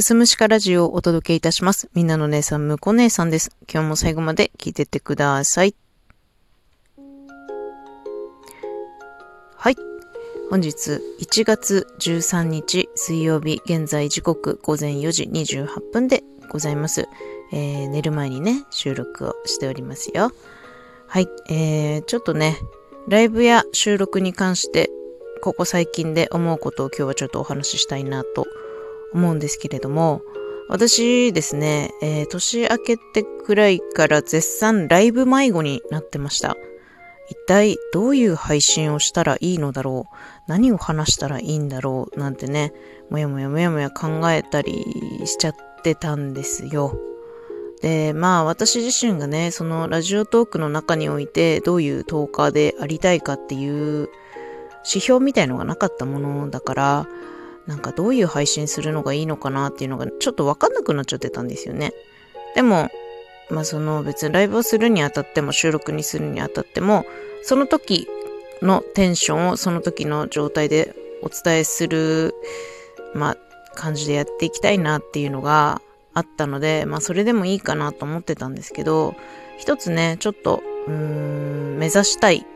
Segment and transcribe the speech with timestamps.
[0.00, 1.90] すむしかラジオをお届けいたします。
[1.92, 3.54] みんなの姉さん、むこ姉さんです。
[3.70, 5.74] 今日も最後まで聞いてってください。
[9.56, 9.76] はい。
[10.48, 17.06] 本日1月13日水曜日、現在時刻午前4時28分でございます。
[17.52, 20.30] えー、寝る前にね、収録をしておりますよ。
[21.06, 21.28] はい。
[21.50, 22.56] えー、ちょっとね、
[23.08, 24.90] ライブや収録に関して
[25.42, 28.46] ここ最近で思うことを今日はちょっとお話ししたいなと
[29.14, 30.22] 思うんですけれども、
[30.68, 36.56] 私ですね、えー、年明けてくらいから絶賛ライブ迷子になってました。
[37.28, 40.16] 一体どういう配信をしたらいいのだろう？
[40.46, 42.18] 何を話したらいいんだろう？
[42.18, 42.72] なんてね、
[43.10, 44.84] もやもやもやもや考えたり
[45.24, 46.94] しちゃってたんですよ。
[47.80, 54.08] で、まあ私自身がね、そのラジオトークの中においてどういうトーカーでありたいかっていう
[54.84, 57.08] 指標みたいのがなかったものだから、
[57.66, 61.92] なんかどういう配信するのがいいのかなっていうのがちょっとわかんなくなっちゃってたんですよね。
[62.54, 62.90] でも、
[63.50, 67.06] まあその別にライブをするにあたっても収録にするにあたっても、
[67.42, 68.08] その時
[68.62, 72.34] のテンションをその時の状態でお伝えする、
[73.14, 73.36] まあ
[73.74, 75.80] 感じでやっていきたいなっていうのが
[76.14, 79.14] あったので、まあそれでもいいかなと思ってたんですけど、
[79.58, 82.46] 一つね、ちょっと、うーん、目指したい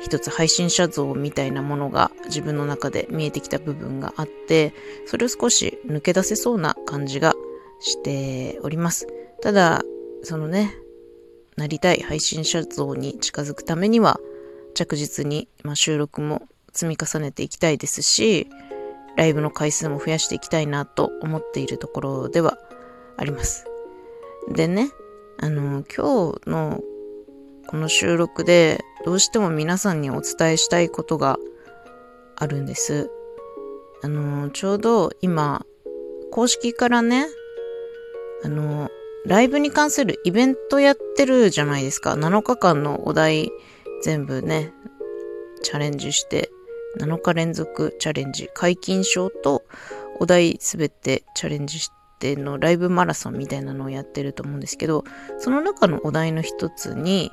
[0.00, 4.72] 一つ配信者像みたいなものが自分の中で見えてきた部分があって、
[5.06, 7.34] それを少し抜け出せそうな感じが
[7.80, 9.06] しております。
[9.40, 9.82] ただ、
[10.22, 10.74] そのね、
[11.56, 14.20] なりたい配信者像に近づくためには、
[14.74, 18.48] 着実に、まあ、収録も積み重ねていきたいですし、
[19.16, 22.56] ライブの回数も増やしていきたいなと思っているところでは
[23.16, 23.66] あります。
[24.52, 24.90] でね、
[25.38, 26.80] あの、今日の
[27.66, 31.38] この収録でどうしても皆さんにお伝えしたいことが
[32.36, 33.10] あるんです。
[34.02, 35.64] あの、ちょうど今、
[36.30, 37.26] 公式からね、
[38.44, 38.90] あの、
[39.26, 42.12] ライブに関するイベントやってるじゃないですか。
[42.12, 43.50] 7日間のお題
[44.02, 44.72] 全部ね、
[45.62, 46.50] チャレンジして、
[47.00, 49.64] 7日連続チャレンジ、解禁賞と
[50.20, 51.90] お題すべてチャレンジし
[52.20, 55.04] てのライブマラソンみたいなのをやってると思うんですけど、
[55.38, 57.32] その中のお題の一つに、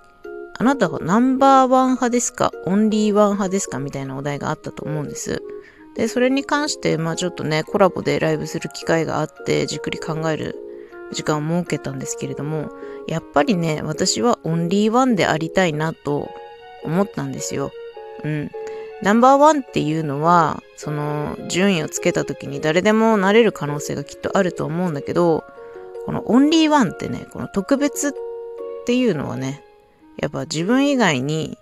[0.57, 2.51] あなたがナンバーワン派ですか？
[2.65, 3.79] オンリーワン派ですか？
[3.79, 5.43] みたいなお題があったと思うんです。
[5.95, 10.55] で、それに関して、まあちょっとね、コラボでライブする機会があって、じっくり考える
[11.11, 12.69] 時間を設けたんですけれども、
[13.07, 16.29] やっぱりね、私はオンリーワンでありたいなと
[16.83, 17.71] 思ったんですよ。
[18.23, 18.51] うん。
[19.01, 25.43] ナンバーワンっていうのは、その順位をつけた時に誰でもなれる可能性がきっとあると思うんだけど、
[26.05, 28.13] このオンリーワンってね、この特別っ
[28.85, 29.64] ていうのはね、
[30.17, 31.57] やっぱ自分以外に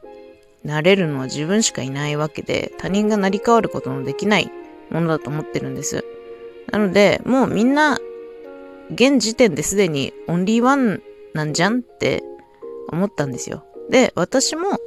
[0.63, 4.51] なれるのは自分しかいないわけで、他人が成り代わることのできない
[4.89, 6.05] ものだと思ってるんです。
[6.71, 7.99] なので、もうみんな、
[8.91, 11.01] 現時点ですでにオンリーワン
[11.33, 12.23] なんじゃんって
[12.89, 13.65] 思ったんですよ。
[13.89, 14.79] で、私も、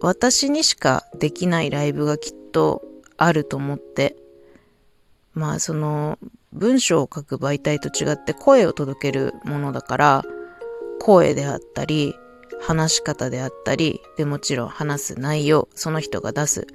[0.00, 2.82] 私にしかできないライブがきっと
[3.16, 4.16] あると思って、
[5.32, 6.18] まあその
[6.52, 10.24] 文章を書く媒体と違って声を届けるものだから、
[11.00, 12.14] 声であったり、
[12.60, 16.66] 話し方であったり、でもちろん話す内容、その人が出す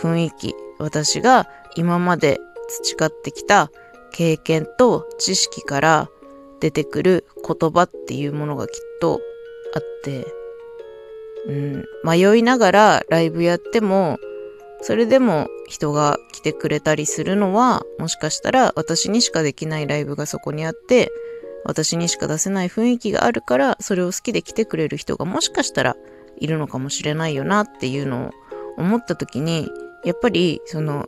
[0.00, 3.70] 雰囲気、私が今まで培ってきた
[4.12, 6.10] 経験と知識から
[6.60, 9.20] 出てくる言葉っていうものがきっと
[9.74, 10.26] あって、
[11.46, 14.18] うん、迷いながらライブやっても、
[14.82, 21.12] それでも人が来てくれたりするのは、もしかしたら私にしかできないライブがそこにあって、
[21.64, 25.96] 私にしか出せない雰囲気があるから、それを好きで来てくれる人がもしかしたら
[26.38, 28.30] いるのかもしれないよなっていうのを
[28.78, 29.70] 思った時に、
[30.04, 31.06] やっぱり、その、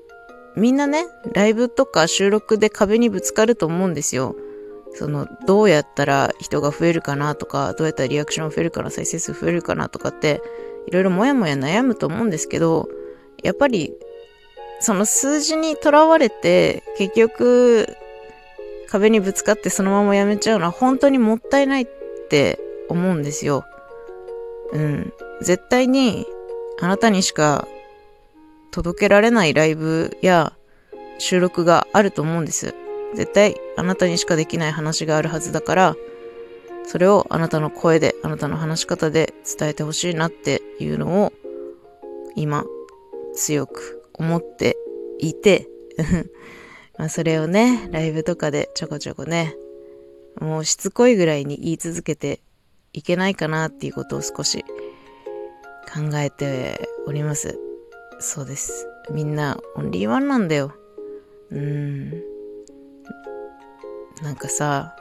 [0.56, 4.36] みんなね、ライブとか収録で壁にぶつかると思うんですよ。
[4.94, 10.42] その、どうやったら人が増えるかなとか、どうやったらリアクション増えるかな、再生数増えるかなとかって、
[10.86, 12.88] いろいろもやもや悩むと思うんですけど、
[13.42, 13.94] やっぱり、
[14.80, 17.86] その数字にとらわれて、結局、
[18.92, 21.86] 壁にぶつかってそのままやめちゃうのは本当にもったいないっ
[22.28, 22.60] て
[22.90, 23.64] 思うんですよ。
[24.72, 25.14] うん。
[25.40, 26.26] 絶対に
[26.78, 27.66] あなたにしか
[28.70, 30.52] 届けられないライブや
[31.16, 32.74] 収録があると思うんです。
[33.14, 35.96] 絶対あなたにしかできない話があるはずだから、
[36.84, 41.32] それをあなたの声で、あなたの話し方で伝えてほしいなっていうのを
[42.36, 42.66] 今
[43.34, 44.76] 強く思って
[45.18, 45.66] いて
[47.02, 49.56] まあそれをね、ライブとかでちょこちょこね、
[50.40, 52.38] もうしつこいぐらいに言い続けて
[52.92, 54.64] いけないかなっていうことを少し
[55.92, 57.58] 考えております。
[58.20, 58.86] そうです。
[59.10, 60.74] みんなオンリーワンなんだよ。
[61.50, 62.10] うん。
[64.22, 64.94] なんかさ、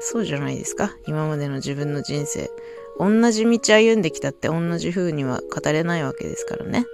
[0.00, 2.50] そうじゃないですか今までの自分の人生。
[2.98, 6.84] 同じ道歩んできたって同じ風には語れないわけですからね。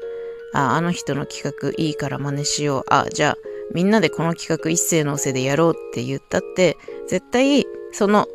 [0.55, 2.85] あ、あの人の企画いいから真似しよう。
[2.87, 6.77] あ、じゃあみんなでこの企画一斉のせでやろうって言ったって、
[7.09, 8.27] 絶対その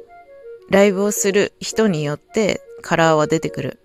[0.69, 3.79] ライブをする人によってカラーは出てくる。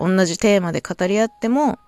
[0.00, 1.78] 同じテーマで語り合っても、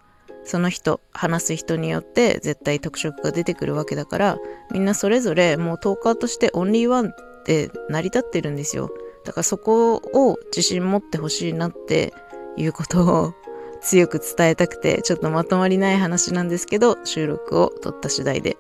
[0.44, 4.38] その人、話す人によって絶対特色が出てくるわけだから、
[4.72, 7.14] みんなそれぞれもうトーカーとしてオンリーワンっ
[7.44, 8.90] て成り立ってるんですよ。
[9.24, 12.14] だからそこを自信持ってほしいなって
[12.56, 13.34] いうことを
[13.82, 18.56] 強く伝えたくて、ちょっとまとまりない話なんですけど、収録を撮った次第で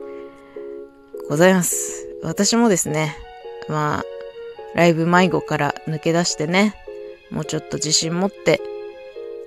[1.30, 2.08] ございます。
[2.24, 3.16] 私もですね、
[3.68, 4.04] まあ、
[4.74, 6.74] ライブ迷子から抜け出してね、
[7.30, 8.60] もうちょっと自信持って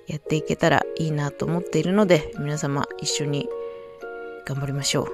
[0.07, 3.50] やっていけたらいいなと思っているので、皆様一緒に
[4.45, 5.07] 頑張りましょう。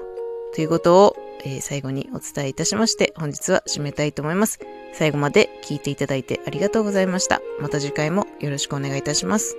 [0.54, 4.60] ということを、えー、最後にお伝えいたしまして、本日は締めたいと思います。
[4.94, 7.42] 最後まで聞いていただいてありがとうございました。
[7.60, 9.56] また次回もよろしくお願いいたします。